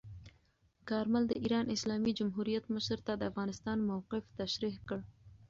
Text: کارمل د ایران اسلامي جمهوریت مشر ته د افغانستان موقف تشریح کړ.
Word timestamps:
کارمل 0.89 1.23
د 1.27 1.33
ایران 1.43 1.65
اسلامي 1.75 2.11
جمهوریت 2.19 2.63
مشر 2.75 2.99
ته 3.07 3.13
د 3.17 3.21
افغانستان 3.31 3.77
موقف 3.89 4.23
تشریح 4.41 4.75
کړ. 4.87 4.99